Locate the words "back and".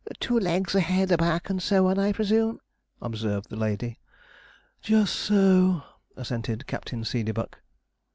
1.17-1.61